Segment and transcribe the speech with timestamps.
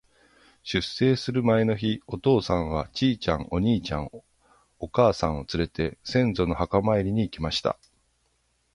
[0.63, 4.09] 出征する前の日、お父さんは、ちいちゃん、お兄ちゃん、
[4.79, 7.77] お母さんをつれて、先祖の墓参りに行きました。